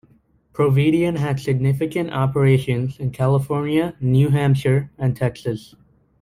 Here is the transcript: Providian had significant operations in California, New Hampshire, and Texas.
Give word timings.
Providian 0.51 1.15
had 1.17 1.39
significant 1.39 2.09
operations 2.09 2.97
in 2.99 3.11
California, 3.11 3.95
New 4.01 4.29
Hampshire, 4.29 4.89
and 4.97 5.15
Texas. 5.15 5.75